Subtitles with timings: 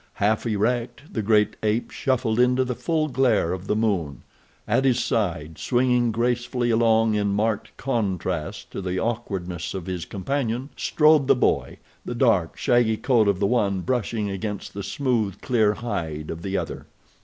[0.15, 4.23] Half erect, the great ape shuffled into the full glare of the moon.
[4.67, 10.69] At his side, swinging gracefully along in marked contrast to the awkwardness of his companion,
[10.75, 15.75] strode the boy, the dark, shaggy coat of the one brushing against the smooth, clear
[15.75, 16.87] hide of the other.